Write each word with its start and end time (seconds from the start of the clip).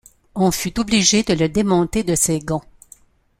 On 0.33 0.49
fut 0.49 0.79
obligé 0.79 1.21
de 1.21 1.35
le 1.35 1.47
démonter 1.47 2.03
de 2.03 2.15
ses 2.15 2.39
gonds. 2.39 2.63